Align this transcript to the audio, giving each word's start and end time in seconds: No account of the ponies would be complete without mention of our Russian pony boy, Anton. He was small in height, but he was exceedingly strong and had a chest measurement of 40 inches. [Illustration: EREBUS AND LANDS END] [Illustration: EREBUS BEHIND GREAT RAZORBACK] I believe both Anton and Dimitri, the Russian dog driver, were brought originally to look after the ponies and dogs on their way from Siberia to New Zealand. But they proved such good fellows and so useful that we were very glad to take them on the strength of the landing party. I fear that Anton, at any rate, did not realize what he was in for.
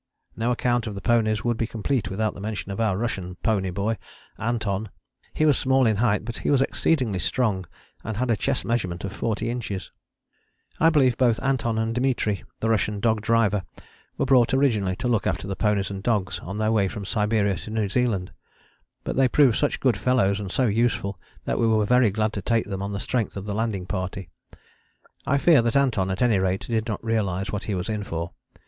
No 0.35 0.49
account 0.49 0.87
of 0.87 0.95
the 0.95 0.99
ponies 1.01 1.43
would 1.43 1.57
be 1.57 1.67
complete 1.67 2.09
without 2.09 2.33
mention 2.35 2.71
of 2.71 2.81
our 2.81 2.97
Russian 2.97 3.35
pony 3.43 3.69
boy, 3.69 3.97
Anton. 4.35 4.89
He 5.31 5.45
was 5.45 5.59
small 5.59 5.85
in 5.85 5.97
height, 5.97 6.25
but 6.25 6.39
he 6.39 6.49
was 6.49 6.59
exceedingly 6.59 7.19
strong 7.19 7.67
and 8.03 8.17
had 8.17 8.31
a 8.31 8.35
chest 8.35 8.65
measurement 8.65 9.03
of 9.03 9.13
40 9.13 9.47
inches. 9.47 9.91
[Illustration: 10.79 10.81
EREBUS 10.81 10.81
AND 10.81 10.81
LANDS 10.81 10.81
END] 10.81 10.83
[Illustration: 10.83 10.83
EREBUS 10.83 10.85
BEHIND 10.89 10.91
GREAT 10.95 10.95
RAZORBACK] 10.95 10.95
I 10.95 10.95
believe 10.95 11.17
both 11.37 11.43
Anton 11.45 11.77
and 11.77 11.95
Dimitri, 11.95 12.43
the 12.61 12.69
Russian 12.69 12.99
dog 12.99 13.21
driver, 13.21 13.63
were 14.17 14.25
brought 14.25 14.53
originally 14.55 14.95
to 14.95 15.07
look 15.07 15.27
after 15.27 15.47
the 15.47 15.55
ponies 15.55 15.91
and 15.91 16.01
dogs 16.01 16.39
on 16.39 16.57
their 16.57 16.71
way 16.71 16.87
from 16.87 17.05
Siberia 17.05 17.55
to 17.57 17.69
New 17.69 17.87
Zealand. 17.87 18.31
But 19.03 19.15
they 19.17 19.27
proved 19.27 19.57
such 19.59 19.79
good 19.79 19.97
fellows 19.97 20.39
and 20.39 20.51
so 20.51 20.65
useful 20.65 21.19
that 21.45 21.59
we 21.59 21.67
were 21.67 21.85
very 21.85 22.09
glad 22.09 22.33
to 22.33 22.41
take 22.41 22.65
them 22.65 22.81
on 22.81 22.91
the 22.91 22.99
strength 22.99 23.37
of 23.37 23.45
the 23.45 23.53
landing 23.53 23.85
party. 23.85 24.29
I 25.27 25.37
fear 25.37 25.61
that 25.61 25.75
Anton, 25.75 26.09
at 26.09 26.23
any 26.23 26.39
rate, 26.39 26.61
did 26.65 26.87
not 26.87 27.05
realize 27.05 27.51
what 27.51 27.65
he 27.65 27.75
was 27.75 27.87
in 27.87 28.03
for. 28.03 28.31